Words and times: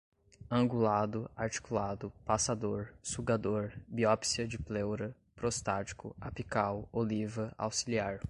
angulado, 0.49 1.29
articulado, 1.35 2.11
passador, 2.25 2.91
sugador, 3.03 3.71
biópsia 3.87 4.47
de 4.47 4.57
pleura, 4.57 5.15
prostático, 5.35 6.15
apical, 6.19 6.89
oliva, 6.91 7.53
auxiliar 7.55 8.19